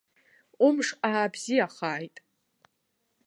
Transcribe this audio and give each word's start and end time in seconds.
Умш 0.65 0.87
аабзиахааит! 1.07 2.15